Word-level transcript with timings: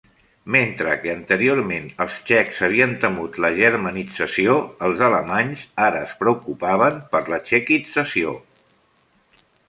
Mentre 0.53 0.93
que 1.01 1.09
anteriorment 1.15 1.83
els 2.05 2.15
txecs 2.29 2.61
havien 2.67 2.95
temut 3.03 3.37
la 3.45 3.51
germanització, 3.59 4.55
els 4.87 5.03
alemanys 5.09 5.65
ara 5.89 6.01
es 6.07 6.15
preocupaven 6.23 6.97
per 7.13 7.21
la 7.35 7.39
txequització. 7.51 8.33